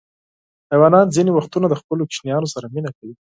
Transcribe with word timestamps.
حیوانات 0.71 1.07
ځینې 1.15 1.31
وختونه 1.33 1.65
د 1.69 1.73
خپلو 1.81 2.01
ماشومانو 2.09 2.51
سره 2.53 2.71
مینه 2.73 2.91
کوي. 2.97 3.13